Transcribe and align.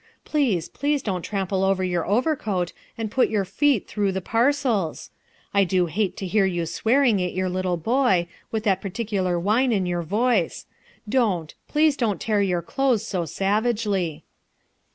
Please, 0.25 0.67
please 0.67 1.03
don't 1.03 1.21
trample 1.21 1.63
over 1.63 1.83
your 1.83 2.07
overcoat 2.07 2.73
and 2.97 3.11
put 3.11 3.29
your 3.29 3.45
feet 3.45 3.87
through 3.87 4.11
the 4.11 4.19
parcels. 4.19 5.11
I 5.53 5.63
do 5.63 5.85
hate 5.85 6.17
to 6.17 6.25
hear 6.25 6.47
you 6.47 6.65
swearing 6.65 7.21
at 7.21 7.33
your 7.33 7.49
little 7.49 7.77
boy, 7.77 8.27
with 8.49 8.63
that 8.63 8.81
peculiar 8.81 9.39
whine 9.39 9.71
in 9.71 9.85
your 9.85 10.01
voice. 10.01 10.65
Don't 11.07 11.53
please 11.67 11.95
don't 11.95 12.19
tear 12.19 12.41
your 12.41 12.63
clothes 12.63 13.05
so 13.05 13.25
savagely." 13.25 14.23